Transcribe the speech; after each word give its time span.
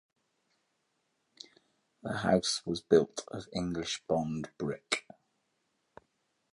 The 2.01 2.11
house 2.17 2.63
was 2.65 2.81
built 2.81 3.23
of 3.27 3.47
English 3.53 4.01
bond 4.07 4.49
brick. 4.57 5.05